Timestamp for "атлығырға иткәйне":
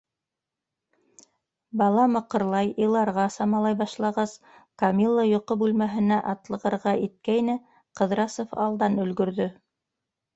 6.31-7.55